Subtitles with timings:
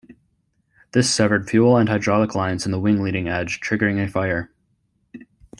[0.93, 4.51] This severed fuel and hydraulic lines in the wing leading edge, triggering a fire.